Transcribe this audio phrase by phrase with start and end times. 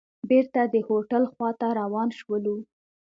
[0.29, 2.55] بېرته د هوټل خوا ته روان شولو.